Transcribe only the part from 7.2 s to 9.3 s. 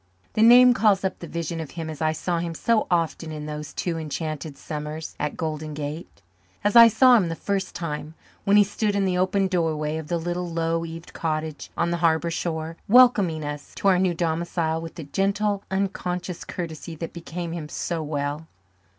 the first time, when he stood in the